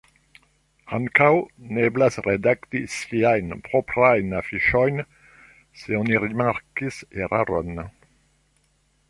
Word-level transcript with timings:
Ankaŭ 0.97 1.27
ne 1.77 1.83
eblas 1.89 2.17
redakti 2.27 2.81
siajn 2.93 3.53
proprajn 3.67 4.33
afiŝojn, 4.39 4.99
se 5.83 6.01
oni 6.01 6.19
rimarkis 6.25 7.01
eraron. 7.21 7.73